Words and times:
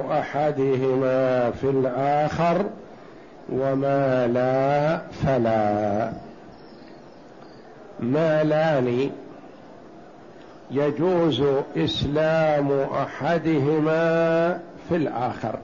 أحدهما 0.00 1.50
في 1.50 1.70
الآخر 1.70 2.64
وما 3.52 4.26
لا 4.26 4.98
فلا. 5.26 6.10
مالان. 8.00 9.10
يجوز 10.70 11.42
إسلام 11.76 12.72
أحدهما 12.80 14.58
في 14.88 14.96
الآخر. 14.96 15.58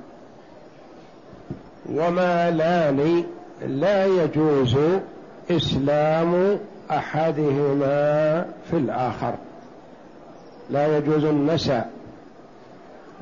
ومالان. 1.93 3.25
لا 3.67 4.07
يجوز 4.07 4.77
إسلام 5.51 6.59
أحدهما 6.91 8.45
في 8.71 8.77
الآخر. 8.77 9.35
لا 10.71 10.99
يجوز 10.99 11.25
النسى 11.25 11.83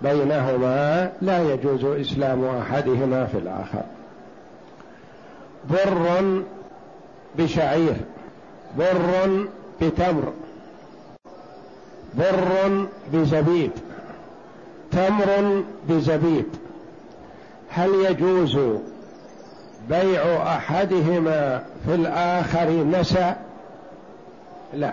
بينهما 0.02 1.10
لا 1.22 1.52
يجوز 1.52 1.84
إسلام 1.84 2.44
أحدهما 2.44 3.26
في 3.26 3.38
الآخر. 3.38 3.82
بر 5.70 6.42
بشعير 7.38 7.96
بر 8.78 9.46
بتمر 9.82 10.32
بر 12.14 12.86
بزبيب 13.12 13.70
تمر 14.90 15.62
بزبيب. 15.88 16.46
هل 17.68 17.90
يجوز 18.10 18.58
بيع 19.88 20.42
أحدهما 20.56 21.64
في 21.86 21.94
الآخر 21.94 22.70
نسى؟ 22.70 23.34
لا 24.74 24.92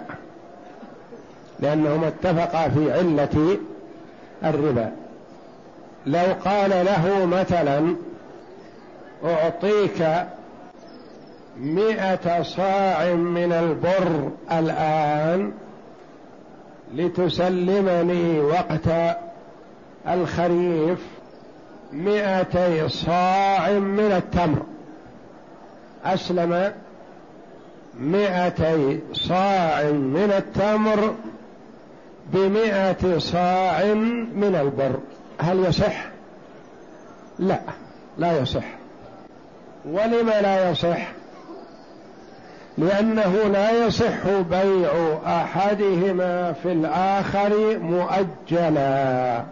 لأنهما 1.59 2.07
اتفقا 2.07 2.69
في 2.69 2.91
علة 2.91 3.57
الربا. 4.45 4.91
لو 6.05 6.25
قال 6.45 6.69
له 6.69 7.25
مثلا 7.25 7.95
أعطيك 9.23 10.25
مئة 11.59 12.41
صاع 12.41 13.13
من 13.13 13.51
البر 13.53 14.31
الآن 14.59 15.51
لتسلمني 16.93 18.39
وقت 18.39 19.17
الخريف 20.07 20.99
مئتي 21.93 22.89
صاع 22.89 23.71
من 23.71 24.11
التمر. 24.17 24.61
أسلم 26.05 26.73
مئتي 27.99 28.99
صاع 29.13 29.83
من 29.91 30.33
التمر 30.37 31.15
بمئة 32.33 33.17
صاع 33.17 33.93
من 34.33 34.55
البر 34.61 34.99
هل 35.39 35.65
يصح؟ 35.65 36.05
لا 37.39 37.59
لا 38.17 38.39
يصح 38.41 38.65
ولم 39.85 40.29
لا 40.29 40.69
يصح؟ 40.69 41.11
لأنه 42.77 43.35
لا 43.53 43.85
يصح 43.85 44.27
بيع 44.49 45.17
أحدهما 45.25 46.53
في 46.53 46.71
الآخر 46.71 47.79
مؤجلا 47.79 49.43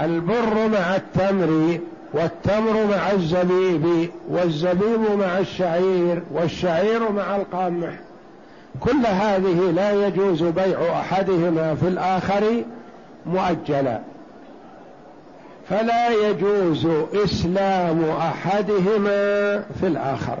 البر 0.00 0.68
مع 0.68 0.96
التمر 0.96 1.78
والتمر 2.12 2.86
مع 2.86 3.10
الزبيب 3.10 4.10
والزبيب 4.30 5.00
مع 5.18 5.38
الشعير 5.38 6.22
والشعير 6.32 7.12
مع 7.12 7.36
القمح 7.36 8.05
كل 8.80 9.06
هذه 9.06 9.70
لا 9.70 10.06
يجوز 10.06 10.42
بيع 10.42 11.00
أحدهما 11.00 11.74
في 11.74 11.88
الآخر 11.88 12.64
مؤجلا. 13.26 14.00
فلا 15.68 16.28
يجوز 16.28 16.86
إسلام 17.14 18.04
أحدهما 18.04 19.58
في 19.80 19.86
الآخر. 19.86 20.38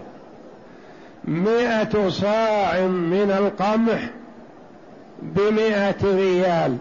مئة 1.24 2.08
صاع 2.08 2.80
من 2.86 3.30
القمح 3.38 4.10
بمئة 5.22 6.04
ريال 6.04 6.76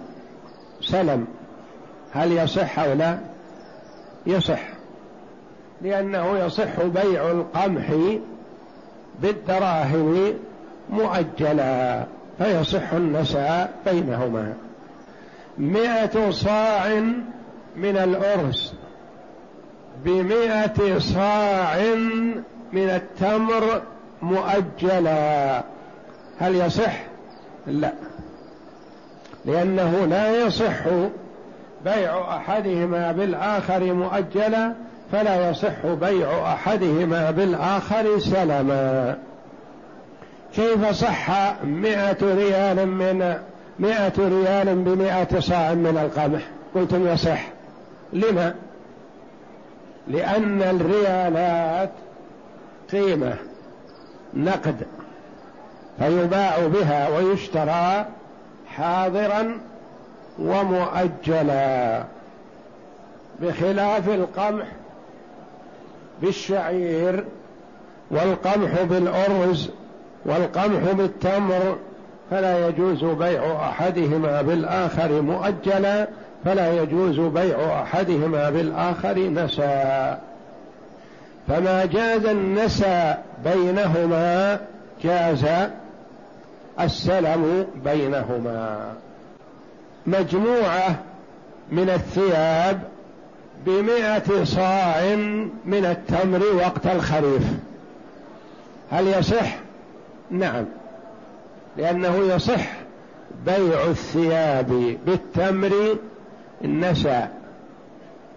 سلم. 0.81 1.25
هل 2.11 2.31
يصح 2.31 2.79
أو 2.79 2.93
لا؟ 2.93 3.17
يصح. 4.25 4.61
لأنه 5.81 6.37
يصح 6.37 6.81
بيع 6.83 7.31
القمح 7.31 7.93
بالدراهم 9.21 10.33
مؤجلا 10.89 12.03
فيصح 12.37 12.93
النساء 12.93 13.73
بينهما. 13.85 14.53
مئة 15.57 16.31
صاع 16.31 16.89
من 17.75 17.97
الأرز 17.97 18.73
بمئة 20.05 20.99
صاع 20.99 21.77
من 22.73 22.89
التمر 22.89 23.81
مؤجلا. 24.21 25.63
هل 26.39 26.55
يصح؟ 26.55 27.03
لا. 27.67 27.91
لأنه 29.45 30.05
لا 30.05 30.45
يصح 30.45 30.79
بيع 31.85 32.37
أحدهما 32.37 33.11
بالآخر 33.11 33.93
مؤجلا 33.93 34.73
فلا 35.11 35.49
يصح 35.49 35.85
بيع 35.85 36.53
أحدهما 36.53 37.31
بالآخر 37.31 38.19
سلما. 38.19 39.17
كيف 40.55 40.89
صح 40.89 41.29
مئة 41.63 42.17
ريال 42.21 42.87
من 42.87 43.37
مئة 43.79 44.13
ريال 44.17 44.75
بمئة 44.75 45.39
صاع 45.39 45.73
من 45.73 45.97
القمح؟ 45.97 46.41
قلتم 46.75 47.07
يصح. 47.07 47.47
لما؟ 48.13 48.55
لأن 50.07 50.61
الريالات 50.61 51.91
قيمة 52.91 53.33
نقد 54.33 54.75
فيباع 55.99 56.67
بها 56.67 57.09
ويشترى 57.09 58.05
حاضرا 58.67 59.59
ومؤجلا 60.39 62.03
بخلاف 63.41 64.09
القمح 64.09 64.65
بالشعير 66.21 67.25
والقمح 68.11 68.81
بالأرز 68.81 69.69
والقمح 70.25 70.91
بالتمر 70.91 71.77
فلا 72.31 72.67
يجوز 72.67 73.03
بيع 73.03 73.69
أحدهما 73.69 74.41
بالآخر 74.41 75.21
مؤجلا 75.21 76.07
فلا 76.45 76.81
يجوز 76.81 77.19
بيع 77.19 77.81
أحدهما 77.81 78.49
بالآخر 78.49 79.19
نسا. 79.19 80.19
فما 81.47 81.85
جاز 81.85 82.25
النسى 82.25 83.15
بينهما 83.43 84.59
جاز 85.03 85.45
السلم 86.79 87.67
بينهما. 87.83 88.93
مجموعة 90.07 90.95
من 91.71 91.89
الثياب 91.89 92.79
بمائة 93.65 94.43
صاع 94.43 95.15
من 95.65 95.85
التمر 95.85 96.41
وقت 96.55 96.85
الخريف. 96.95 97.43
هل 98.91 99.07
يصح 99.07 99.64
نعم. 100.31 100.65
لأنه 101.77 102.17
يصح 102.17 102.67
بيع 103.45 103.83
الثياب 103.83 104.97
بالتمر 105.05 105.97
النساء 106.63 107.31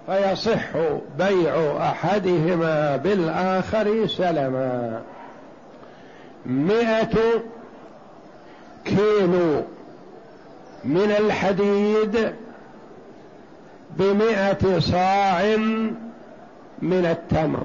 فيصح 0.07 0.77
بيع 1.19 1.77
أحدهما 1.91 2.97
بالآخر 2.97 4.07
سلما. 4.07 5.03
مئة 6.47 7.43
كيلو 8.85 9.63
من 10.85 11.15
الحديد 11.19 12.33
بمئة 13.97 14.79
صاع 14.79 15.57
من 16.83 17.07
التمر. 17.07 17.63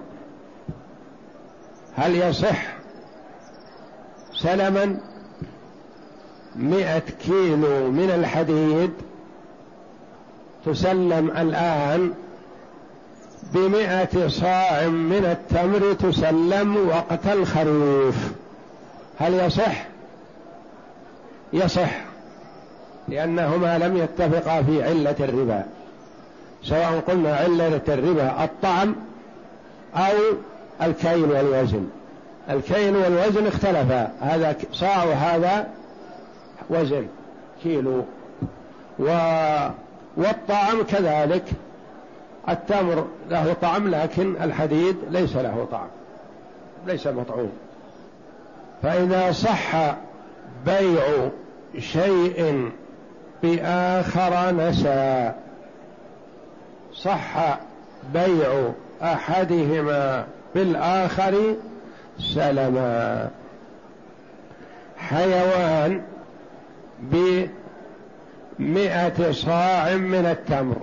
هل 1.96 2.16
يصح 2.16 2.83
سلما 4.44 4.98
مئة 6.56 7.00
كيلو 7.00 7.92
من 7.92 8.12
الحديد 8.16 8.92
تسلم 10.66 11.32
الآن 11.38 12.14
بمئة 13.54 14.28
صاع 14.28 14.88
من 14.88 15.26
التمر 15.26 15.94
تسلم 15.94 16.88
وقت 16.88 17.28
الخريف 17.28 18.32
هل 19.20 19.34
يصح؟ 19.34 19.86
يصح 21.54 22.02
لأنهما 23.08 23.78
لم 23.78 23.98
يتفقا 23.98 24.62
في 24.62 24.84
علة 24.84 25.16
الربا. 25.20 25.66
سواء 26.64 27.04
قلنا 27.08 27.36
علة 27.36 27.82
الربا 27.88 28.44
الطعم 28.44 28.96
أو 29.96 30.14
الكيل 30.82 31.32
والوزن. 31.32 31.88
الكيل 32.50 32.96
والوزن 32.96 33.48
اختلفا. 33.48 34.12
هذا 34.22 34.56
صاع 34.72 35.04
وهذا 35.04 35.68
وزن. 36.70 37.08
كيلو. 37.64 38.04
و 39.00 39.06
والطعام 40.18 40.84
كذلك. 40.84 41.44
التمر 42.50 43.08
له 43.30 43.56
طعم 43.62 43.88
لكن 43.88 44.36
الحديد 44.42 44.96
ليس 45.10 45.36
له 45.36 45.68
طعم. 45.72 45.88
ليس 46.88 47.08
مطعوم. 47.08 47.52
فإذا 48.84 49.32
صح 49.32 49.96
بيع 50.66 51.30
شيء 51.80 52.70
بآخر 53.44 54.52
نسى. 54.52 55.32
صح 56.94 57.60
بيع 58.14 58.72
أحدهما 59.02 60.26
بالآخر 60.56 61.56
سلما 62.20 63.30
حيوان 64.98 66.02
بمئة 68.60 69.32
صاع 69.32 69.96
من 69.96 70.26
التمر. 70.26 70.76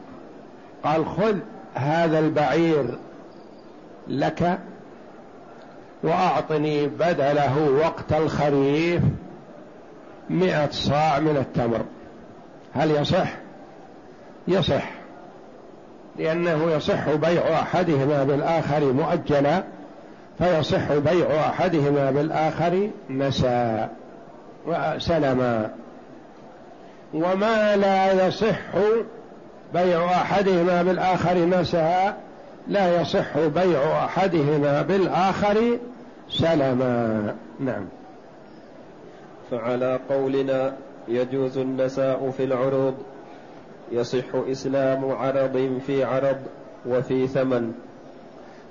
قال 0.84 1.06
خذ 1.06 1.36
هذا 1.74 2.18
البعير 2.18 2.98
لك 4.08 4.58
وأعطني 6.02 6.86
بدله 6.86 7.68
وقت 7.70 8.12
الخريف 8.12 9.02
مئة 10.30 10.70
صاع 10.70 11.18
من 11.18 11.36
التمر. 11.36 11.80
هل 12.74 12.90
يصح؟ 12.90 13.28
يصح 14.48 14.90
لأنه 16.18 16.70
يصح 16.70 17.14
بيع 17.14 17.60
أحدهما 17.60 18.24
بالآخر 18.24 18.92
مؤجلا. 18.92 19.62
فيصح 20.40 20.92
بيع 20.92 21.40
أحدهما 21.48 22.10
بالآخر 22.10 22.90
نسى 23.10 23.88
وسلما. 24.66 25.70
وما 27.14 27.76
لا 27.76 28.26
يصح 28.26 28.58
بيع 29.74 30.04
أحدهما 30.04 30.82
بالآخر 30.82 31.38
نسى 31.38 32.12
لا 32.68 33.00
يصح 33.00 33.38
بيع 33.38 34.04
أحدهما 34.04 34.82
بالآخر 34.82 35.78
سلما. 36.30 37.34
نعم. 37.60 37.84
فعلى 39.50 39.98
قولنا 40.10 40.72
يجوز 41.08 41.58
النساء 41.58 42.32
في 42.36 42.44
العروض 42.44 42.94
يصح 43.92 44.34
إسلام 44.50 45.10
عرض 45.10 45.80
في 45.86 46.04
عرض 46.04 46.38
وفي 46.86 47.26
ثمن. 47.26 47.72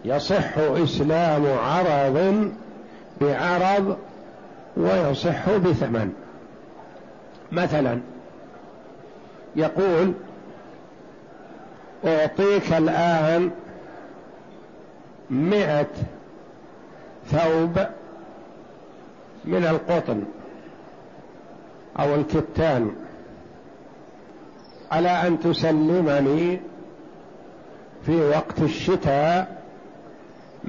يصح 0.05 0.57
إسلام 0.57 1.45
عرض 1.45 2.51
بعرض 3.21 3.97
ويصح 4.77 5.49
بثمن. 5.49 6.13
مثلا 7.51 7.99
يقول 9.55 10.13
أعطيك 12.05 12.73
الآن 12.73 13.51
مئة 15.29 15.87
ثوب 17.31 17.79
من 19.45 19.65
القطن 19.65 20.23
أو 21.99 22.15
الكتان 22.15 22.95
على 24.91 25.09
أن 25.09 25.39
تسلمني 25.39 26.59
في 28.05 28.21
وقت 28.29 28.61
الشتاء 28.61 29.58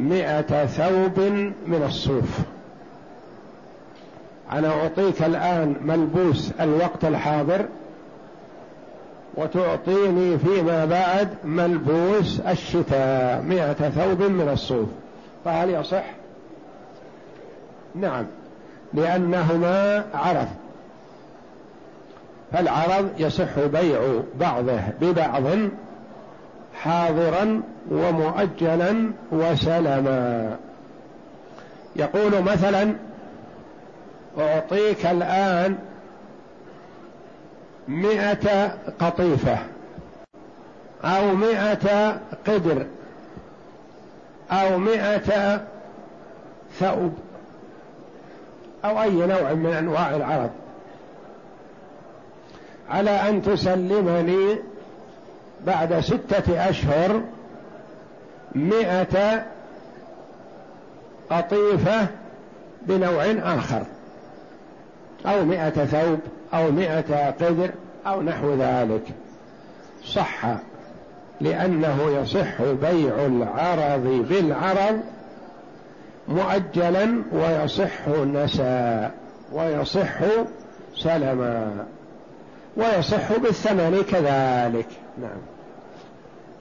مئة 0.09 0.67
ثوب 0.67 1.21
من 1.67 1.83
الصوف. 1.87 2.39
أنا 4.53 4.69
أعطيك 4.69 5.23
الآن 5.23 5.77
ملبوس 5.83 6.53
الوقت 6.61 7.05
الحاضر 7.05 7.67
وتعطيني 9.35 10.39
فيما 10.39 10.85
بعد 10.85 11.29
ملبوس 11.45 12.41
الشتاء 12.41 13.43
مئة 13.43 13.91
ثوب 13.91 14.23
من 14.23 14.49
الصوف. 14.53 14.89
فهل 15.45 15.71
يصح؟ 15.71 16.05
نعم 17.95 18.27
لأنهما 18.95 20.05
عرض. 20.15 20.49
فالعرض 22.53 23.09
يصح 23.19 23.59
بيع 23.59 24.21
بعضه 24.41 24.81
ببعض. 25.01 25.43
حاضرا 26.83 27.63
ومؤجلا 27.91 29.13
وسلما 29.33 30.57
يقول 31.97 32.43
مثلا 32.43 32.95
أعطيك 34.39 35.07
الآن 35.07 35.79
مئة 37.89 38.75
قطيفة 39.01 39.59
أو 41.05 41.35
مئة 41.35 42.21
قدر 42.47 42.87
أو 44.51 44.79
مئة 44.79 45.61
ثوب 46.79 47.15
أو 48.85 49.03
أي 49.03 49.11
نوع 49.11 49.53
من 49.53 49.73
أنواع 49.73 50.17
العرض 50.17 50.51
على 52.91 53.11
أن 53.11 53.43
تسلمني 53.43 54.70
بعد 55.67 56.01
ستة 56.01 56.71
أشهر 56.71 57.23
مئة 58.55 59.45
قطيفة 61.31 62.07
بنوع 62.83 63.25
آخر 63.43 63.83
أو 65.27 65.45
مئة 65.45 65.85
ثوب 65.85 66.19
أو 66.55 66.71
مئة 66.71 67.31
قدر 67.31 67.71
أو 68.07 68.23
نحو 68.23 68.55
ذلك. 68.55 69.03
صح 70.05 70.45
لأنه 71.41 72.21
يصح 72.21 72.63
بيع 72.63 73.27
العرض 73.27 74.27
بالعرض 74.29 75.01
مؤجلا 76.29 77.23
ويصح 77.33 78.09
نساء 78.09 79.11
ويصح 79.53 80.21
سلما 80.97 81.87
ويصح 82.77 83.37
بالثمن 83.37 84.03
كذلك. 84.03 84.87
نعم. 85.21 85.41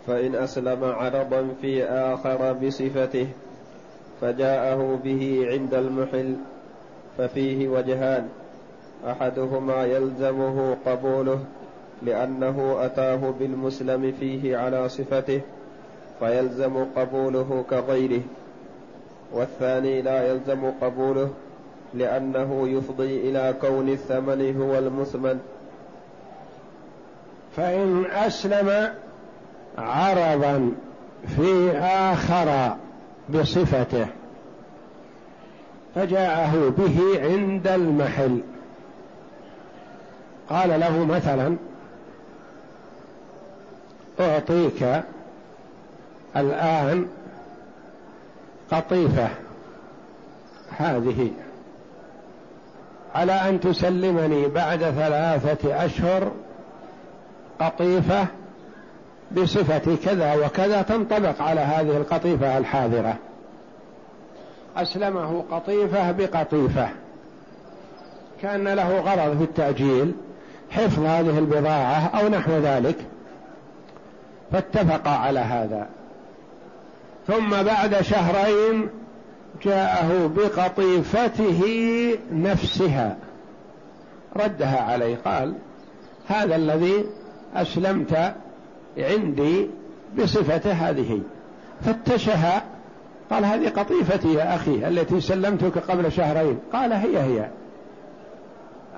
فإن 0.07 0.35
أسلم 0.35 0.83
عرضا 0.83 1.47
في 1.61 1.83
آخر 1.83 2.53
بصفته 2.53 3.27
فجاءه 4.21 4.99
به 5.03 5.47
عند 5.51 5.73
المحل 5.73 6.35
ففيه 7.17 7.67
وجهان. 7.67 8.29
أحدهما 9.07 9.85
يلزمه 9.85 10.77
قبوله 10.85 11.39
لأنه 12.01 12.77
أتاه 12.79 13.33
بالمسلم 13.39 14.13
فيه 14.19 14.57
على 14.57 14.89
صفته 14.89 15.41
فيلزم 16.19 16.85
قبوله 16.95 17.63
كغيره. 17.69 18.21
والثاني 19.33 20.01
لا 20.01 20.27
يلزم 20.27 20.71
قبوله 20.81 21.29
لأنه 21.93 22.67
يفضي 22.67 23.29
إلى 23.29 23.53
كون 23.61 23.89
الثمن 23.89 24.61
هو 24.61 24.77
المثمن. 24.77 25.39
فإن 27.57 28.05
أسلم 28.05 28.93
عرضا 29.77 30.71
في 31.35 31.71
آخر 31.77 32.75
بصفته 33.29 34.07
فجاءه 35.95 36.73
به 36.77 36.99
عند 37.21 37.67
المحل. 37.67 38.41
قال 40.49 40.79
له 40.79 41.05
مثلا 41.05 41.55
أعطيك 44.19 45.03
الآن 46.37 47.07
قطيفة 48.71 49.29
هذه 50.77 51.31
على 53.15 53.31
أن 53.31 53.59
تسلمني 53.59 54.47
بعد 54.47 54.79
ثلاثة 54.79 55.85
أشهر 55.85 56.31
قطيفة 57.59 58.27
بصفة 59.31 59.95
كذا 60.05 60.45
وكذا 60.45 60.81
تنطبق 60.81 61.41
على 61.41 61.61
هذه 61.61 61.97
القطيفة 61.97 62.57
الحاضرة. 62.57 63.15
أسلمه 64.77 65.43
قطيفة 65.51 66.11
بقطيفة. 66.11 66.89
كأن 68.41 68.67
له 68.67 68.99
غرض 68.99 69.37
في 69.37 69.43
التأجيل 69.43 70.13
حفظ 70.71 70.99
هذه 71.05 71.39
البضاعة 71.39 72.07
أو 72.07 72.27
نحو 72.27 72.51
ذلك. 72.51 72.95
فاتفقا 74.51 75.09
على 75.09 75.39
هذا. 75.39 75.87
ثم 77.27 77.63
بعد 77.63 78.01
شهرين 78.01 78.89
جاءه 79.63 80.27
بقطيفته 80.27 81.61
نفسها. 82.31 83.17
ردها 84.35 84.81
عليه 84.81 85.17
قال 85.25 85.53
هذا 86.27 86.55
الذي 86.55 87.05
أسلمت 87.55 88.33
عندي 88.97 89.67
بصفته 90.17 90.71
هذه. 90.71 91.21
فتشها 91.81 92.63
قال 93.31 93.45
هذه 93.45 93.69
قطيفتي 93.69 94.33
يا 94.33 94.55
أخي 94.55 94.87
التي 94.87 95.21
سلمتك 95.21 95.77
قبل 95.77 96.11
شهرين. 96.11 96.59
قال 96.73 96.93
هي 96.93 97.17
هي. 97.17 97.49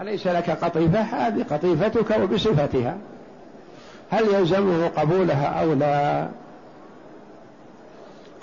أليس 0.01 0.27
لك 0.27 0.49
قطيفة؟ 0.49 1.01
هذه 1.01 1.45
قطيفتك 1.49 2.19
وبصفتها. 2.19 2.97
هل 4.09 4.23
يلزمه 4.33 4.87
قبولها 4.87 5.45
أو 5.45 5.73
لا؟ 5.73 6.27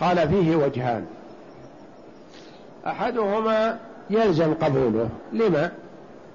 قال 0.01 0.29
فيه 0.29 0.57
وجهان. 0.57 1.07
أحدهما 2.87 3.79
يلزم 4.11 4.55
قبوله. 4.55 5.09
لما؟ 5.33 5.71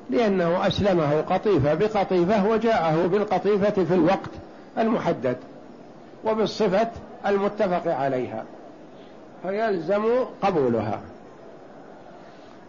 لأنه 0.09 0.67
أسلمه 0.67 1.21
قطيفة 1.21 1.73
بقطيفة 1.73 2.47
وجاءه 2.47 3.07
بالقطيفة 3.07 3.83
في 3.83 3.93
الوقت 3.93 4.29
المحدد 4.77 5.37
وبالصفة 6.25 6.87
المتفق 7.25 7.95
عليها 7.95 8.43
فيلزم 9.43 10.03
قبولها. 10.41 11.01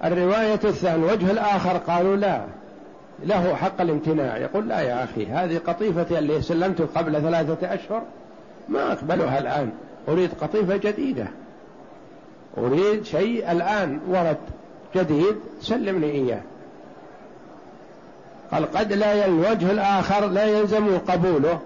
الرواية 0.04 0.60
الثانية 0.64 1.04
الوجه 1.04 1.30
الآخر 1.30 1.76
قالوا 1.76 2.16
لا 2.16 2.40
له 3.24 3.54
حق 3.54 3.80
الامتناع. 3.80 4.36
يقول 4.36 4.68
لا 4.68 4.80
يا 4.80 5.04
أخي 5.04 5.26
هذه 5.26 5.58
قطيفتي 5.66 6.18
اللي 6.18 6.42
سلمت 6.42 6.82
قبل 6.82 7.22
ثلاثة 7.22 7.74
أشهر 7.74 8.02
ما 8.68 8.92
أقبلها 8.92 9.38
الآن. 9.38 9.72
أريد 10.08 10.30
قطيفة 10.40 10.76
جديدة. 10.76 11.26
أريد 12.58 13.04
شيء 13.04 13.52
الآن 13.52 14.00
ورد 14.08 14.36
جديد 14.96 15.36
سلمني 15.60 16.10
إياه. 16.10 16.40
قال 18.52 18.72
قد 18.72 18.92
لا 18.92 19.26
الوجه 19.26 19.70
الآخر 19.70 20.26
لا 20.26 20.44
يلزم 20.44 20.98
قبوله 20.98 21.60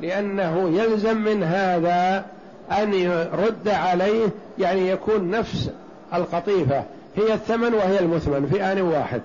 لأنه 0.00 0.68
يلزم 0.68 1.16
من 1.16 1.42
هذا 1.42 2.24
أن 2.72 2.94
يرد 2.94 3.68
عليه 3.68 4.26
يعني 4.58 4.88
يكون 4.88 5.30
نفس 5.30 5.70
القطيفة 6.14 6.84
هي 7.16 7.34
الثمن 7.34 7.74
وهي 7.74 8.00
المثمن 8.00 8.46
في 8.46 8.64
آن 8.64 8.80
واحد. 8.80 9.22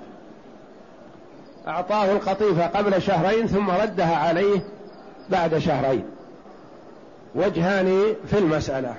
أعطاه 1.67 2.11
القطيفة 2.11 2.67
قبل 2.67 3.01
شهرين 3.01 3.47
ثم 3.47 3.69
ردها 3.69 4.15
عليه 4.15 4.59
بعد 5.29 5.57
شهرين. 5.57 6.03
وجهان 7.35 8.15
في 8.27 8.37
المسألة. 8.37 8.95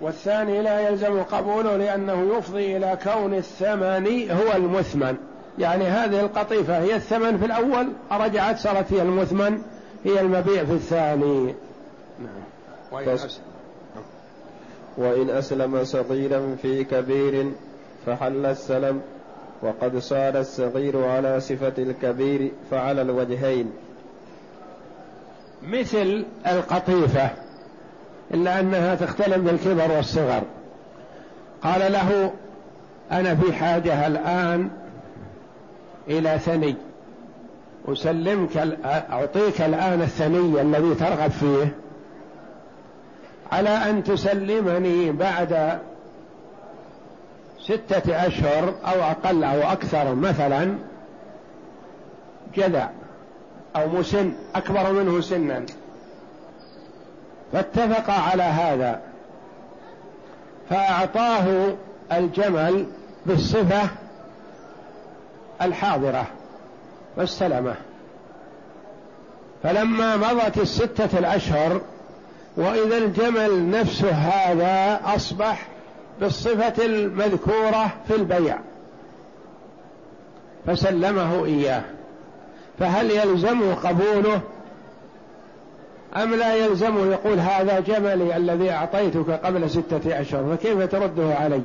والثاني 0.00 0.62
لا 0.62 0.88
يلزم 0.88 1.22
قبوله 1.22 1.76
لأنه 1.76 2.36
يفضي 2.38 2.76
إلى 2.76 2.98
كون 3.04 3.34
الثمن 3.34 4.30
هو 4.30 4.56
المثمن. 4.56 5.16
يعني 5.58 5.84
هذه 5.84 6.20
القطيفة 6.20 6.78
هي 6.78 6.96
الثمن 6.96 7.38
في 7.38 7.44
الأول 7.44 7.88
رجعت 8.12 8.58
صارت 8.58 8.92
هي 8.92 9.02
المثمن 9.02 9.62
هي 10.04 10.20
المبيع 10.20 10.64
في 10.64 10.72
الثاني. 10.72 11.44
نعم. 11.44 12.42
وإن, 12.92 13.08
أسلم. 13.08 13.42
وإن 14.96 15.30
أسلم 15.30 15.84
صغيرا 15.84 16.56
في 16.62 16.84
كبير 16.84 17.52
فحل 18.06 18.46
السلم 18.46 19.00
وقد 19.62 19.98
صار 19.98 20.40
الصغير 20.40 21.04
على 21.04 21.40
صفة 21.40 21.72
الكبير 21.78 22.52
فعلى 22.70 23.02
الوجهين. 23.02 23.72
مثل 25.62 26.24
القطيفة 26.46 27.30
إلا 28.34 28.60
أنها 28.60 28.94
تختلف 28.94 29.38
بالكبر 29.38 29.96
والصغر. 29.96 30.42
قال 31.62 31.92
له 31.92 32.32
أنا 33.12 33.34
في 33.34 33.52
حاجة 33.52 34.06
الآن 34.06 34.70
إلى 36.08 36.38
ثني. 36.38 36.76
أسلمك 37.88 38.56
أعطيك 38.84 39.60
الآن 39.60 40.02
الثني 40.02 40.60
الذي 40.60 40.94
ترغب 40.94 41.30
فيه. 41.30 41.74
على 43.52 43.68
أن 43.68 44.04
تسلمني 44.04 45.12
بعد 45.12 45.78
ستة 47.60 48.26
أشهر 48.26 48.74
أو 48.84 49.02
أقل 49.02 49.44
أو 49.44 49.72
أكثر 49.72 50.14
مثلا 50.14 50.74
جذع 52.54 52.88
أو 53.76 53.88
مسن 53.88 54.32
أكبر 54.54 54.92
منه 54.92 55.20
سنا. 55.20 55.62
فاتفق 57.52 58.10
على 58.10 58.42
هذا. 58.42 59.00
فأعطاه 60.70 61.74
الجمل 62.12 62.86
بالصفة 63.26 63.88
الحاضرة 65.64 66.26
واستلمه 67.16 67.74
فلما 69.62 70.16
مضت 70.16 70.58
الستة 70.58 71.18
الأشهر 71.18 71.80
وإذا 72.56 72.98
الجمل 72.98 73.70
نفسه 73.70 74.10
هذا 74.10 75.00
أصبح 75.16 75.66
بالصفة 76.20 76.84
المذكورة 76.84 77.92
في 78.08 78.14
البيع. 78.14 78.58
فسلمه 80.66 81.44
إياه. 81.44 81.82
فهل 82.78 83.10
يلزم 83.10 83.74
قبوله؟ 83.74 84.40
أم 86.16 86.34
لا 86.34 86.54
يلزم؟ 86.54 87.12
يقول 87.12 87.38
هذا 87.38 87.80
جملي 87.80 88.36
الذي 88.36 88.70
أعطيتك 88.70 89.30
قبل 89.30 89.70
ستة 89.70 90.20
أشهر 90.20 90.56
فكيف 90.56 90.82
ترده 90.82 91.34
علي؟ 91.34 91.62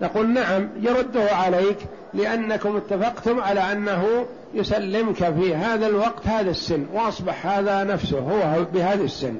نقول 0.00 0.30
نعم 0.30 0.68
يرده 0.80 1.36
عليك 1.36 1.78
لأنكم 2.14 2.76
اتفقتم 2.76 3.40
على 3.40 3.60
أنه 3.60 4.26
يسلمك 4.54 5.34
في 5.34 5.54
هذا 5.54 5.86
الوقت 5.86 6.26
هذا 6.26 6.50
السن 6.50 6.86
وأصبح 6.92 7.46
هذا 7.46 7.84
نفسه 7.84 8.18
هو 8.18 8.64
بهذا 8.64 9.04
السن. 9.04 9.34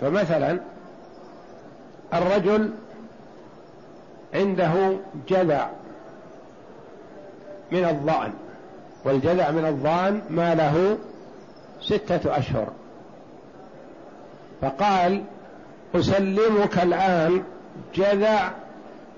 فمثلا 0.00 0.60
الرجل 2.14 2.70
عنده 4.34 4.96
جذع 5.28 5.68
من 7.72 7.84
الضأن 7.84 8.32
والجذع 9.04 9.50
من 9.50 9.64
الضأن 9.64 10.22
ما 10.30 10.54
له 10.54 10.98
ستة 11.80 12.38
أشهر. 12.38 12.68
فقال 14.62 15.24
أسلمك 15.94 16.78
الآن 16.78 17.42
جذع 17.94 18.50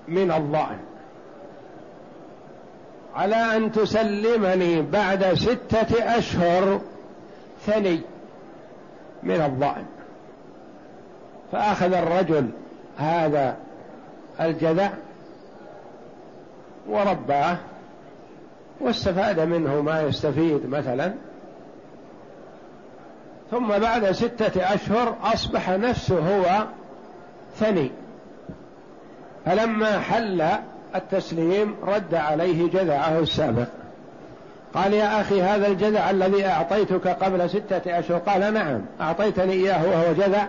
من 0.07 0.31
الضأن 0.31 0.77
على 3.15 3.35
أن 3.35 3.71
تسلمني 3.71 4.81
بعد 4.81 5.33
ستة 5.33 6.17
أشهر 6.17 6.81
ثني 7.65 8.01
من 9.23 9.41
الضأن 9.41 9.85
فأخذ 11.51 11.93
الرجل 11.93 12.49
هذا 12.97 13.55
الجذع 14.41 14.89
ورباه 16.89 17.57
واستفاد 18.79 19.39
منه 19.39 19.81
ما 19.81 20.01
يستفيد 20.01 20.69
مثلا. 20.69 21.13
ثم 23.51 23.67
بعد 23.67 24.11
ستة 24.11 24.73
أشهر 24.73 25.15
أصبح 25.23 25.69
نفسه 25.69 26.19
هو 26.19 26.65
ثني. 27.55 27.91
فلما 29.45 29.99
حل 29.99 30.43
التسليم 30.95 31.75
رد 31.83 32.15
عليه 32.15 32.69
جذعه 32.71 33.19
السابق. 33.19 33.67
قال 34.73 34.93
يا 34.93 35.21
أخي 35.21 35.41
هذا 35.41 35.67
الجذع 35.67 36.09
الذي 36.09 36.45
أعطيتك 36.45 37.07
قبل 37.07 37.49
ستة 37.49 37.99
أشهر. 37.99 38.17
قال 38.17 38.53
نعم 38.53 38.81
أعطيتني 39.01 39.53
إياه 39.53 39.85
وهو 39.85 40.13
جذع 40.13 40.47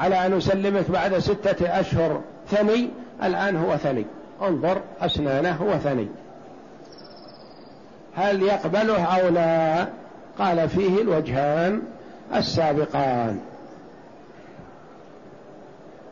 على 0.00 0.26
أن 0.26 0.36
أسلمك 0.36 0.90
بعد 0.90 1.18
ستة 1.18 1.80
أشهر 1.80 2.20
ثني 2.48 2.88
الآن 3.22 3.56
هو 3.56 3.76
ثني. 3.76 4.06
انظر 4.42 4.80
أسنانه 5.00 5.56
هو 5.56 5.78
ثني. 5.78 6.08
هل 8.16 8.42
يقبله 8.42 9.04
أو 9.04 9.28
لا؟ 9.28 9.86
قال 10.38 10.68
فيه 10.68 11.02
الوجهان 11.02 11.82
السابقان. 12.34 13.40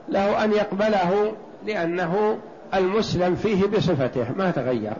له 0.09 0.45
أن 0.45 0.53
يقبله 0.53 1.33
لأنه 1.67 2.39
المسلم 2.75 3.35
فيه 3.35 3.67
بصفته 3.67 4.27
ما 4.37 4.51
تغير. 4.51 4.93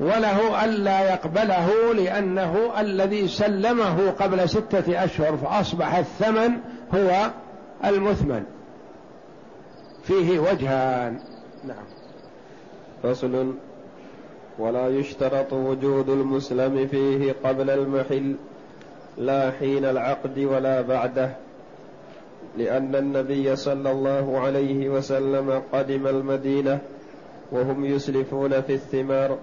وله 0.00 0.64
ألا 0.64 1.10
يقبله 1.10 1.94
لأنه 1.94 2.80
الذي 2.80 3.28
سلمه 3.28 4.10
قبل 4.10 4.48
ستة 4.48 5.04
أشهر 5.04 5.36
فأصبح 5.36 5.94
الثمن 5.94 6.50
هو 6.94 7.30
المثمن. 7.84 8.44
فيه 10.04 10.38
وجهان. 10.38 11.20
نعم. 11.64 11.84
فصل. 13.02 13.54
ولا 14.58 14.88
يشترط 14.88 15.52
وجود 15.52 16.08
المسلم 16.08 16.86
فيه 16.86 17.34
قبل 17.44 17.70
المحل 17.70 18.36
لا 19.18 19.50
حين 19.50 19.84
العقد 19.84 20.38
ولا 20.38 20.80
بعده. 20.80 21.45
لأن 22.58 22.94
النبي 22.94 23.56
صلى 23.56 23.90
الله 23.90 24.38
عليه 24.38 24.88
وسلم 24.88 25.62
قدم 25.72 26.06
المدينة 26.06 26.78
وهم 27.52 27.84
يسلفون 27.84 28.60
في 28.60 28.74
الثمار 28.74 29.38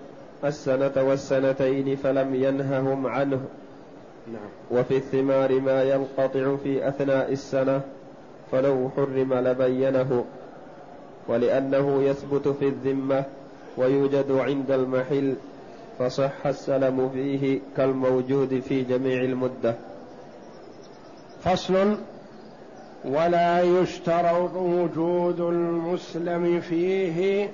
السنة 0.46 0.92
والسنتين 0.98 1.96
فلم 1.96 2.36
ينههم 2.36 3.08
عنه. 3.08 3.42
نعم. 4.34 4.80
وفي 4.80 4.98
الثمار 4.98 5.60
ما 5.60 5.84
ينقطع 5.84 6.56
في 6.56 6.88
أثناء 6.88 7.32
السنة 7.32 7.82
فلو 8.52 8.90
حرم 8.96 9.34
لبينه. 9.34 10.26
ولأنه 11.28 12.04
يثبت 12.04 12.48
في 12.48 12.68
الذمة 12.68 13.24
ويوجد 13.78 14.32
عند 14.32 14.72
المحل 14.72 15.36
فصح 16.00 16.48
السلم 16.48 17.10
فيه 17.10 17.60
كالموجود 17.78 18.60
في 18.60 18.84
جميع 18.84 19.22
المدة. 19.22 19.76
فصل 21.44 21.98
ولا 23.06 23.62
يشترط 23.62 24.56
وجود 24.56 25.40
المسلم 25.40 26.62
فيه 26.62 27.50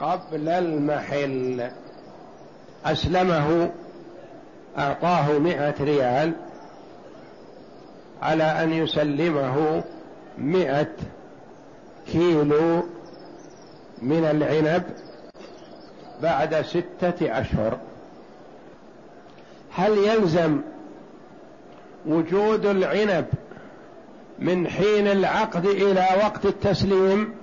قبل 0.00 0.48
المحل. 0.48 1.70
أسلمه 2.84 3.70
أعطاه 4.78 5.38
مئة 5.38 5.84
ريال 5.84 6.32
على 8.22 8.44
أن 8.44 8.72
يسلمه 8.72 9.84
مئة 10.38 10.92
كيلو 12.12 12.82
من 14.02 14.24
العنب 14.24 14.82
بعد 16.22 16.62
ستة 16.62 17.40
أشهر. 17.40 17.78
هل 19.74 19.98
يلزم 19.98 20.60
وجود 22.06 22.66
العنب 22.66 23.26
من 24.38 24.68
حين 24.68 25.06
العقد 25.06 25.66
إلى 25.66 26.06
وقت 26.22 26.46
التسليم؟ 26.46 27.34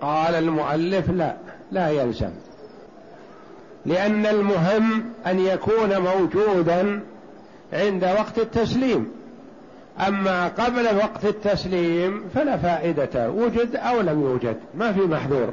قال 0.00 0.34
المؤلف 0.34 1.10
لا 1.10 1.36
لا 1.72 1.90
يلزم. 1.90 2.30
لأن 3.86 4.26
المهم 4.26 5.04
أن 5.26 5.40
يكون 5.40 5.98
موجودا 5.98 7.00
عند 7.72 8.04
وقت 8.04 8.38
التسليم. 8.38 9.12
أما 10.08 10.48
قبل 10.48 10.96
وقت 10.96 11.24
التسليم 11.24 12.24
فلا 12.34 12.56
فائدة 12.56 13.30
وجد 13.30 13.76
أو 13.76 14.00
لم 14.00 14.22
يوجد 14.22 14.56
ما 14.74 14.92
في 14.92 15.00
محذور. 15.00 15.52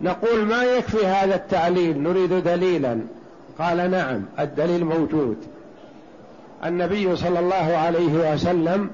نقول 0.00 0.44
ما 0.44 0.64
يكفي 0.64 1.06
هذا 1.06 1.34
التعليل؟ 1.34 2.02
نريد 2.02 2.32
دليلا. 2.32 3.00
قال 3.58 3.90
نعم 3.90 4.22
الدليل 4.38 4.84
موجود. 4.84 5.36
النبي 6.64 7.16
صلى 7.16 7.38
الله 7.38 7.76
عليه 7.76 8.32
وسلم 8.32 8.90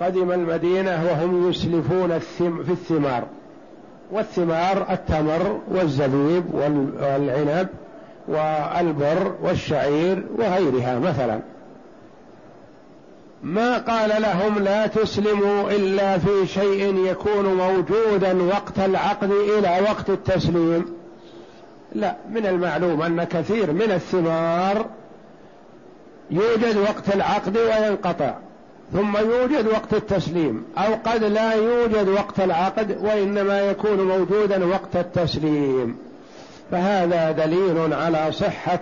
قدم 0.00 0.32
المدينة 0.32 1.04
وهم 1.10 1.50
يسلفون 1.50 2.18
في 2.38 2.70
الثمار. 2.70 3.24
والثمار 4.12 4.86
التمر 4.90 5.60
والزبيب 5.70 6.54
والعنب 6.54 7.68
والبر 8.28 9.34
والشعير 9.42 10.24
وغيرها 10.38 10.98
مثلا. 10.98 11.40
ما 13.42 13.78
قال 13.78 14.22
لهم 14.22 14.58
لا 14.58 14.86
تسلموا 14.86 15.70
إلا 15.70 16.18
في 16.18 16.46
شيء 16.46 17.06
يكون 17.06 17.44
موجودا 17.44 18.42
وقت 18.42 18.78
العقد 18.78 19.30
إلى 19.30 19.80
وقت 19.90 20.10
التسليم. 20.10 20.84
لا 21.94 22.16
من 22.30 22.46
المعلوم 22.46 23.02
أن 23.02 23.24
كثير 23.24 23.72
من 23.72 23.90
الثمار 23.90 24.86
يوجد 26.32 26.76
وقت 26.76 27.14
العقد 27.14 27.56
وينقطع 27.56 28.34
ثم 28.92 29.16
يوجد 29.16 29.66
وقت 29.66 29.94
التسليم 29.94 30.64
أو 30.78 30.94
قد 31.04 31.24
لا 31.24 31.52
يوجد 31.52 32.08
وقت 32.08 32.40
العقد 32.40 32.98
وإنما 33.04 33.60
يكون 33.60 34.00
موجودا 34.08 34.64
وقت 34.66 34.96
التسليم. 34.96 35.96
فهذا 36.70 37.30
دليل 37.30 37.92
على 37.92 38.32
صحة 38.32 38.80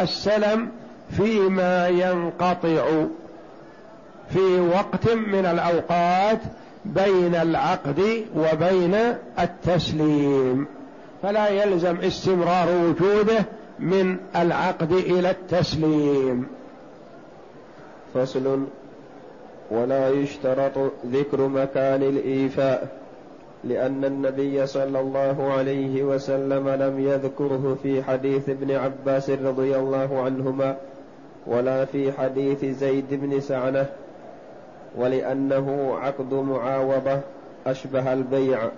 السلم 0.00 0.68
فيما 1.16 1.88
ينقطع 1.88 3.04
في 4.30 4.60
وقت 4.60 5.08
من 5.10 5.46
الأوقات 5.46 6.40
بين 6.84 7.34
العقد 7.34 8.24
وبين 8.36 8.96
التسليم. 9.38 10.66
فلا 11.22 11.48
يلزم 11.48 11.96
استمرار 11.96 12.68
وجوده 12.70 13.44
من 13.78 14.16
العقد 14.36 14.92
إلى 14.92 15.30
التسليم. 15.30 16.59
فصل 18.14 18.64
ولا 19.70 20.08
يشترط 20.08 20.72
ذكر 21.06 21.48
مكان 21.48 22.02
الإيفاء 22.02 22.88
لأن 23.64 24.04
النبي 24.04 24.66
صلى 24.66 25.00
الله 25.00 25.52
عليه 25.52 26.02
وسلم 26.02 26.68
لم 26.68 27.00
يذكره 27.00 27.78
في 27.82 28.02
حديث 28.02 28.48
ابن 28.48 28.70
عباس 28.70 29.30
رضي 29.30 29.76
الله 29.76 30.22
عنهما 30.22 30.76
ولا 31.46 31.84
في 31.84 32.12
حديث 32.12 32.64
زيد 32.64 33.06
بن 33.10 33.40
سعنة 33.40 33.86
ولأنه 34.96 35.96
عقد 35.98 36.34
معاوضة 36.34 37.20
أشبه 37.66 38.12
البيع 38.12 38.68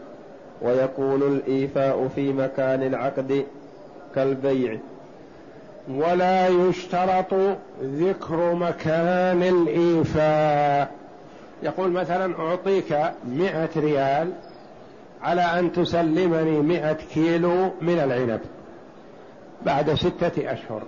ويكون 0.62 1.22
الإيفاء 1.22 2.08
في 2.14 2.32
مكان 2.32 2.82
العقد 2.82 3.44
كالبيع. 4.14 4.78
ولا 5.88 6.48
يشترط 6.48 7.34
ذكر 7.82 8.54
مكان 8.54 9.42
الإيفاء 9.42 10.90
يقول 11.62 11.90
مثلا 11.90 12.38
أعطيك 12.38 12.98
مئة 13.28 13.68
ريال 13.76 14.32
على 15.22 15.42
أن 15.42 15.72
تسلمني 15.72 16.60
مئة 16.60 16.92
كيلو 17.14 17.70
من 17.80 17.98
العنب 17.98 18.40
بعد 19.66 19.94
ستة 19.94 20.52
أشهر. 20.52 20.82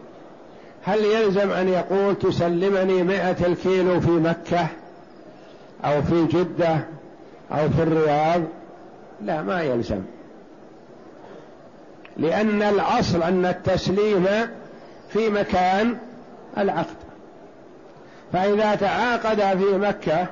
هل 0.85 1.05
يلزم 1.05 1.51
أن 1.51 1.69
يقول 1.69 2.19
تسلمني 2.19 3.03
مئة 3.03 3.47
الكيلو 3.47 4.01
في 4.01 4.11
مكة 4.11 4.67
أو 5.85 6.03
في 6.03 6.25
جدة 6.25 6.77
أو 7.53 7.69
في 7.71 7.83
الرياض؟ 7.83 8.43
لا 9.21 9.43
ما 9.43 9.63
يلزم. 9.63 10.03
لأن 12.17 12.63
الأصل 12.63 13.23
أن 13.23 13.47
التسليم 13.47 14.27
في 15.15 15.31
مكان 15.31 15.97
العقد. 16.59 16.97
فإذا 18.33 18.75
تعاقد 18.75 19.59
في 19.59 19.79
مكة 19.79 20.27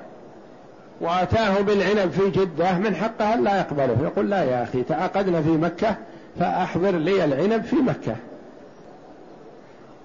وأتاه 1.01 1.61
بالعنب 1.61 2.11
في 2.11 2.31
جدة 2.31 2.79
من 2.79 2.97
حقه 2.97 3.35
لا 3.35 3.59
يقبله. 3.59 3.97
يقول 4.03 4.31
لا 4.31 4.45
يا 4.45 4.62
أخي 4.62 4.83
تعاقدنا 4.83 5.42
في 5.42 5.49
مكة 5.49 5.97
فأحضر 6.40 6.90
لي 6.90 7.25
العنب 7.25 7.64
في 7.64 7.77
مكة. 7.77 8.16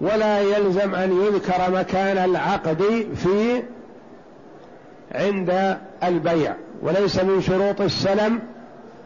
ولا 0.00 0.40
يلزم 0.40 0.94
أن 0.94 1.22
يذكر 1.22 1.70
مكان 1.70 2.18
العقد 2.30 3.06
في 3.14 3.62
عند 5.12 5.76
البيع. 6.04 6.54
وليس 6.82 7.18
من 7.18 7.42
شروط 7.42 7.80
السلم 7.80 8.40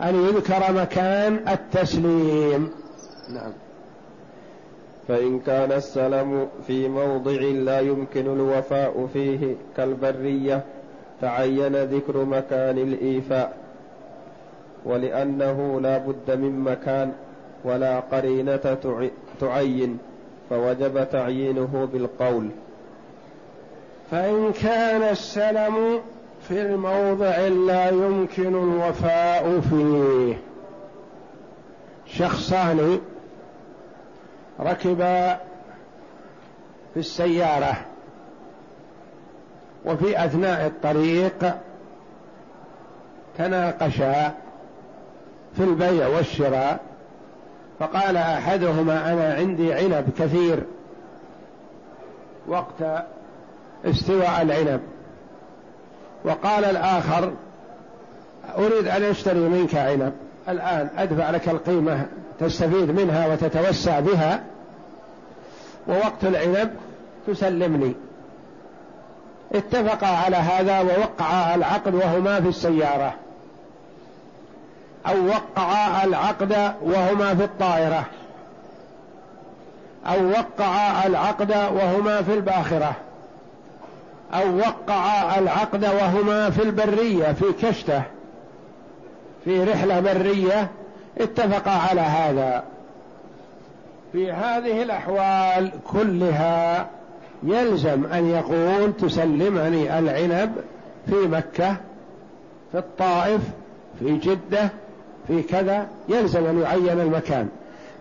أن 0.03 0.15
يذكر 0.29 0.73
مكان 0.73 1.41
التسليم. 1.49 2.71
نعم. 3.29 3.53
فإن 5.09 5.41
كان 5.41 5.73
السلم 5.73 6.49
في 6.67 6.89
موضع 6.89 7.41
لا 7.41 7.81
يمكن 7.81 8.27
الوفاء 8.27 9.09
فيه 9.13 9.57
كالبرية 9.77 10.63
تعين 11.21 11.77
ذكر 11.77 12.25
مكان 12.25 12.79
الإيفاء 12.79 13.57
ولأنه 14.85 15.81
لا 15.81 15.99
بد 15.99 16.31
من 16.31 16.61
مكان 16.61 17.13
ولا 17.65 18.01
قرينة 18.01 18.77
تعين 19.41 19.99
فوجب 20.51 21.09
تعيينه 21.13 21.89
بالقول. 21.93 22.49
فإن 24.11 24.53
كان 24.53 25.03
السلم 25.03 26.01
في 26.49 26.63
الموضع 26.63 27.39
لا 27.39 27.89
يمكن 27.91 28.55
الوفاء 28.55 29.61
فيه. 29.61 30.39
شخصان 32.07 33.01
ركبا 34.61 35.35
في 36.95 37.01
السيارة 37.01 37.77
وفي 39.85 40.25
أثناء 40.25 40.67
الطريق 40.67 41.55
تناقشا 43.39 44.35
في 45.57 45.65
البيع 45.65 46.07
والشراء 46.09 46.81
فقال 47.79 48.17
أحدهما 48.17 49.13
أنا 49.13 49.35
عندي 49.35 49.75
عنب 49.75 50.09
كثير 50.19 50.63
وقت 52.49 53.05
استواء 53.85 54.43
العنب 54.43 54.81
وقال 56.25 56.65
الآخر 56.65 57.33
أريد 58.59 58.89
أن 58.89 59.03
أشتري 59.03 59.41
منك 59.41 59.75
عنب. 59.75 60.13
الآن 60.49 60.89
أدفع 60.97 61.31
لك 61.31 61.49
القيمة. 61.49 62.07
تستفيد 62.41 62.91
منها 62.91 63.27
وتتوسع 63.27 64.01
بها 64.01 64.43
ووقت 65.89 66.25
العنب 66.25 66.75
تسلمني. 67.27 67.95
اتفقا 69.53 70.07
على 70.07 70.37
هذا 70.37 70.81
ووقعا 70.81 71.55
العقد 71.55 71.95
وهما 71.95 72.41
في 72.41 72.49
السيارة. 72.49 73.15
أو 75.07 75.27
وقعا 75.27 76.05
العقد 76.05 76.75
وهما 76.83 77.35
في 77.35 77.45
الطائرة. 77.45 78.05
أو 80.07 80.29
وقعا 80.29 81.07
العقد 81.07 81.51
وهما 81.51 82.23
في 82.23 82.35
الباخرة. 82.35 82.93
أو 84.35 84.57
وقعا 84.57 85.39
العقد 85.39 85.85
وهما 85.85 86.51
في 86.51 86.63
البرية 86.63 87.33
في 87.33 87.45
كشته 87.63 88.03
في 89.45 89.65
رحلة 89.65 90.01
برية 90.01 90.71
اتفقا 91.21 91.71
على 91.71 92.01
هذا. 92.01 92.65
في 94.13 94.33
هذه 94.33 94.83
الأحوال 94.83 95.71
كلها 95.93 96.87
يلزم 97.43 98.07
أن 98.07 98.31
يقول 98.31 98.93
تسلمني 98.93 99.99
العنب 99.99 100.53
في 101.07 101.15
مكة 101.15 101.77
في 102.73 102.79
الطائف 102.79 103.41
في 103.99 104.17
جدة 104.17 104.69
في 105.29 105.43
كذا 105.43 105.87
يلزم 106.09 106.47
أن 106.47 106.61
يعين 106.61 107.01
المكان. 107.01 107.49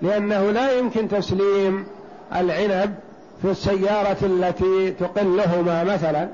لأنه 0.02 0.52
لا 0.52 0.72
يمكن 0.72 1.08
تسليم 1.08 1.86
العنب 2.36 2.96
في 3.42 3.52
السيارة 3.52 4.18
التي 4.22 4.92
تقلهما 4.92 5.84
مثلا 5.84 6.28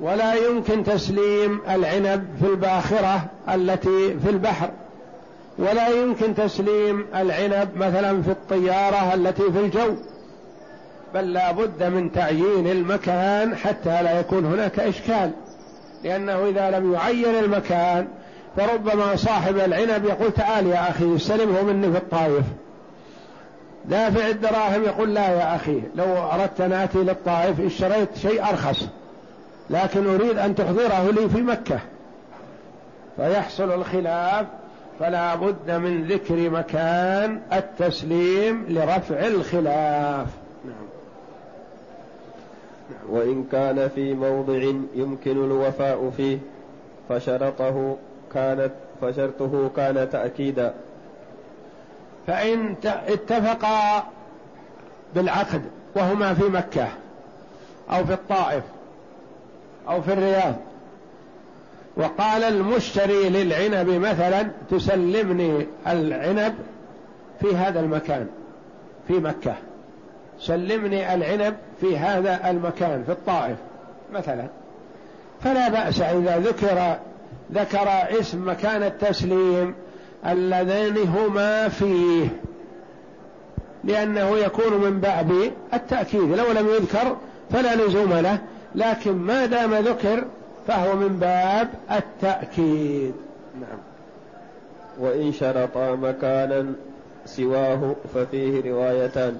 ولا 0.00 0.34
يمكن 0.34 0.84
تسليم 0.84 1.60
العنب 1.70 2.26
في 2.40 2.46
الباخرة 2.46 3.24
التي 3.54 4.18
في 4.18 4.30
البحر. 4.30 4.70
ولا 5.58 5.88
يمكن 5.88 6.34
تسليم 6.34 7.06
العنب 7.14 7.68
مثلا 7.76 8.22
في 8.22 8.30
الطيارة 8.30 9.14
التي 9.14 9.52
في 9.52 9.60
الجو 9.60 9.94
بل 11.14 11.32
لا 11.32 11.52
بد 11.52 11.82
من 11.82 12.12
تعيين 12.12 12.66
المكان 12.66 13.56
حتى 13.56 14.02
لا 14.02 14.20
يكون 14.20 14.44
هناك 14.44 14.80
إشكال 14.80 15.30
لأنه 16.04 16.48
إذا 16.48 16.70
لم 16.70 16.92
يعين 16.92 17.34
المكان 17.34 18.08
فربما 18.56 19.16
صاحب 19.16 19.56
العنب 19.58 20.04
يقول 20.04 20.32
تعال 20.32 20.66
يا 20.66 20.90
أخي 20.90 21.16
استلمه 21.16 21.62
مني 21.62 21.92
في 21.92 21.98
الطائف. 21.98 22.44
دافع 23.84 24.28
الدراهم 24.28 24.84
يقول 24.84 25.14
لا 25.14 25.28
يا 25.28 25.56
أخي 25.56 25.80
لو 25.94 26.04
أردت 26.04 26.60
أن 26.60 26.72
آتي 26.72 26.98
للطائف 26.98 27.60
اشتريت 27.60 28.16
شيء 28.16 28.48
أرخص 28.48 28.88
لكن 29.70 30.14
أريد 30.14 30.38
أن 30.38 30.54
تحضره 30.54 31.10
لي 31.10 31.28
في 31.28 31.42
مكة. 31.42 31.78
فيحصل 33.16 33.72
الخلاف 33.72 34.46
فلا 35.00 35.34
بد 35.34 35.70
من 35.70 36.04
ذكر 36.04 36.50
مكان 36.50 37.40
التسليم 37.52 38.66
لرفع 38.68 39.26
الخلاف. 39.26 40.26
نعم. 40.64 40.86
وإن 43.08 43.44
كان 43.52 43.88
في 43.94 44.14
موضع 44.14 44.72
يمكن 44.94 45.44
الوفاء 45.44 46.12
فيه 46.16 46.38
فشرطه 47.08 47.96
كانت 48.34 48.72
فشرطه 49.00 49.70
كان 49.76 50.10
تأكيدا. 50.10 50.74
فإن 52.26 52.74
اتفقا 52.84 54.04
بالعقد 55.14 55.62
وهما 55.96 56.34
في 56.34 56.44
مكة 56.44 56.88
أو 57.90 58.04
في 58.04 58.12
الطائف 58.12 58.64
أو 59.88 60.02
في 60.02 60.12
الرياض 60.12 60.54
وقال 61.96 62.44
المشتري 62.44 63.28
للعنب 63.28 63.88
مثلا 63.88 64.46
تسلمني 64.70 65.66
العنب 65.86 66.54
في 67.40 67.56
هذا 67.56 67.80
المكان 67.80 68.26
في 69.08 69.12
مكة. 69.12 69.54
سلمني 70.40 71.14
العنب 71.14 71.56
في 71.80 71.98
هذا 71.98 72.50
المكان 72.50 73.04
في 73.04 73.12
الطائف 73.12 73.56
مثلا. 74.12 74.46
فلا 75.44 75.68
بأس 75.68 76.00
إذا 76.00 76.38
ذكر 76.38 76.96
ذكر 77.52 77.88
اسم 78.20 78.48
مكان 78.48 78.82
التسليم 78.82 79.74
اللذين 80.26 80.98
هما 80.98 81.68
فيه. 81.68 82.28
لأنه 83.84 84.38
يكون 84.38 84.74
من 84.74 85.00
باب 85.00 85.32
التأكيد. 85.74 86.20
لو 86.20 86.52
لم 86.52 86.68
يذكر 86.68 87.16
فلا 87.50 87.74
لزوم 87.76 88.12
له. 88.12 88.38
لكن 88.74 89.12
ما 89.12 89.46
دام 89.46 89.74
ذكر 89.74 90.24
فهو 90.66 90.96
من 90.96 91.18
باب 91.18 91.68
التأكيد. 91.90 93.14
نعم. 93.60 93.78
وإن 94.98 95.32
شرطا 95.32 95.94
مكانا 95.94 96.72
سواه 97.24 97.96
ففيه 98.14 98.70
روايتان. 98.70 99.38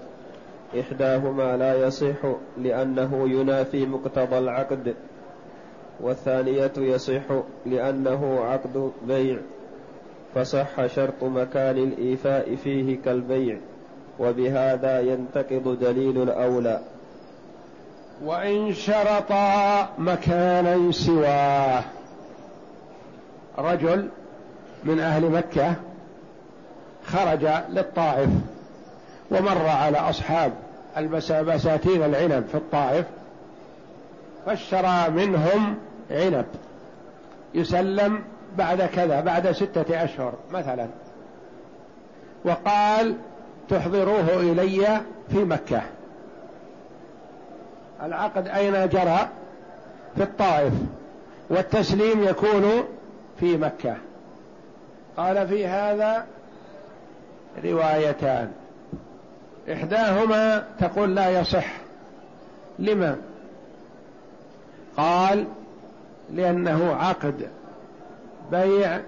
إحداهما 0.80 1.56
لا 1.56 1.86
يصح 1.86 2.16
لأنه 2.58 3.28
ينافي 3.28 3.86
مقتضى 3.86 4.38
العقد 4.38 4.94
والثانية 6.00 6.72
يصح 6.78 7.22
لأنه 7.66 8.40
عقد 8.40 8.92
بيع. 9.08 9.38
فصح 10.34 10.86
شرط 10.86 11.22
مكان 11.24 11.78
الإيفاء 11.78 12.54
فيه 12.54 12.98
كالبيع 13.04 13.58
وبهذا 14.18 15.00
ينتقض 15.00 15.78
دليل 15.80 16.22
الأولى. 16.22 16.80
وإن 18.24 18.74
شرطا 18.74 19.88
مكانا 19.98 20.92
سواه. 20.92 21.82
رجل 23.58 24.08
من 24.84 25.00
أهل 25.00 25.30
مكة 25.30 25.74
خرج 27.06 27.48
للطائف 27.68 28.30
ومر 29.30 29.66
على 29.66 29.98
أصحاب 29.98 30.52
البساتين 30.96 32.02
العنب 32.02 32.44
في 32.48 32.54
الطائف 32.54 33.06
فاشترى 34.46 35.10
منهم 35.10 35.76
عنب 36.10 36.46
يسلم 37.54 38.24
بعد 38.58 38.82
كذا 38.82 39.20
بعد 39.20 39.52
ستة 39.52 40.04
أشهر 40.04 40.32
مثلا. 40.52 40.86
وقال 42.44 43.16
تحضروه 43.68 44.34
إلي 44.36 45.00
في 45.30 45.44
مكة. 45.44 45.82
العقد 48.02 48.48
أين 48.48 48.88
جرى؟ 48.88 49.28
في 50.16 50.22
الطائف 50.22 50.72
والتسليم 51.50 52.24
يكون 52.24 52.84
في 53.40 53.56
مكة. 53.56 53.96
قال 55.16 55.48
في 55.48 55.66
هذا 55.66 56.26
روايتان. 57.64 58.50
إحداهما 59.72 60.64
تقول 60.80 61.14
لا 61.14 61.40
يصح. 61.40 61.66
لما؟ 62.78 63.16
قال 64.96 65.44
لأنه 66.32 66.94
عقد 66.94 67.48
بيع 68.50 69.00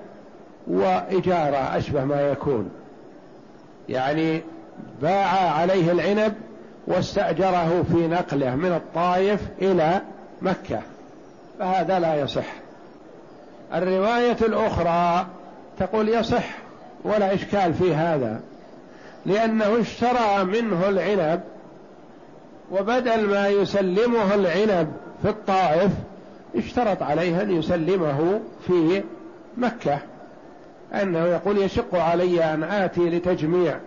وإجارة 0.66 1.77
أشبه 1.77 2.05
ما 2.05 2.20
يكون. 2.20 2.70
يعني 3.88 4.42
باع 5.03 5.51
عليه 5.51 5.92
العنب 5.92 6.35
واستأجره 6.87 7.85
في 7.92 8.07
نقله 8.07 8.55
من 8.55 8.72
الطائف 8.72 9.40
إلى 9.62 10.01
مكة. 10.42 10.81
فهذا 11.59 11.99
لا 11.99 12.14
يصح. 12.14 12.46
الرواية 13.75 14.37
الأخرى 14.42 15.27
تقول 15.79 16.09
يصح 16.09 16.44
ولا 17.05 17.35
إشكال 17.35 17.75
في 17.75 17.94
هذا 17.94 18.40
لأنه 19.27 19.81
اشترى 19.81 20.44
منه 20.44 20.88
العنب 20.88 21.40
وبدل 22.72 23.27
ما 23.27 23.49
يسلمه 23.49 24.35
العنب 24.35 24.92
في 25.22 25.29
الطائف 25.29 25.90
اشترط 26.57 27.03
عليه 27.03 27.42
أن 27.42 27.51
يسلمه 27.51 28.40
في 28.66 29.03
مكة. 29.57 29.99
أنه 30.94 31.27
يقول 31.27 31.59
يشق 31.59 31.94
علي 31.94 32.44
أن 32.44 32.64
آتي 32.64 33.11
لتجميع 33.11 33.79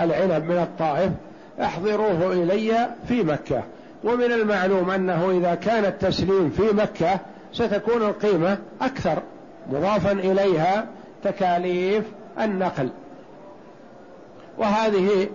العنب 0.00 0.44
من 0.44 0.58
الطائف 0.58 1.10
احضروه 1.60 2.32
إلي 2.32 2.88
في 3.08 3.22
مكة. 3.22 3.62
ومن 4.04 4.32
المعلوم 4.32 4.90
أنه 4.90 5.30
إذا 5.30 5.54
كان 5.54 5.84
التسليم 5.84 6.50
في 6.50 6.62
مكة 6.62 7.20
ستكون 7.52 8.02
القيمة 8.02 8.58
أكثر. 8.80 9.18
مضافا 9.72 10.12
إليها 10.12 10.86
تكاليف 11.24 12.04
النقل. 12.40 12.88
وهذه 14.58 15.28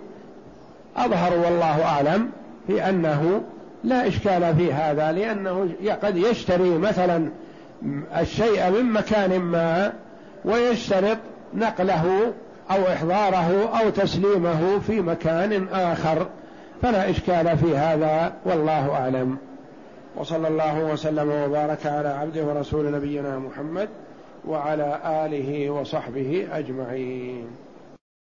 أظهر 0.96 1.38
والله 1.38 1.84
أعلم 1.84 2.30
في 2.66 2.88
أنه 2.88 3.42
لا 3.84 4.08
إشكال 4.08 4.56
في 4.56 4.72
هذا 4.72 5.12
لأنه 5.12 5.68
قد 6.02 6.16
يشتري 6.16 6.78
مثلا 6.78 7.28
الشيء 8.20 8.70
من 8.70 8.92
مكان 8.92 9.40
ما 9.40 9.92
ويشترط 10.44 11.18
نقله 11.54 12.32
أو 12.70 12.92
إحضاره 12.92 13.80
أو 13.80 13.90
تسليمه 13.90 14.78
في 14.78 15.00
مكان 15.00 15.68
آخر. 15.68 16.26
فلا 16.82 17.10
إشكال 17.10 17.58
في 17.58 17.76
هذا 17.76 18.32
والله 18.44 18.90
أعلم. 18.90 19.36
وصلى 20.16 20.48
الله 20.48 20.84
وسلم 20.84 21.30
وبارك 21.30 21.86
على 21.86 22.08
عبده 22.08 22.44
ورسول 22.44 22.92
نبينا 22.92 23.38
محمد 23.38 23.88
وعلى 24.48 25.00
آله 25.04 25.70
وصحبه 25.70 26.48
أجمعين. 26.52 27.46